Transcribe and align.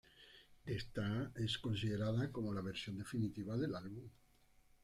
Esta 0.65 1.31
es 1.35 1.59
considerada 1.59 2.31
como 2.31 2.51
la 2.55 2.61
versión 2.61 2.97
definitiva 2.97 3.55
del 3.55 3.75
álbum. 3.75 4.09